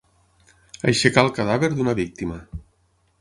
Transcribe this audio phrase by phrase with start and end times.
[0.91, 2.39] Aixecar el cadàver d'una víctima.